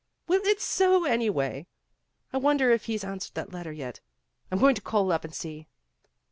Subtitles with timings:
[0.27, 1.67] "Well, it's so, anyway.
[2.33, 3.99] I wonder if he's an swered that letter yet.
[4.51, 5.67] I'm going to call up and see."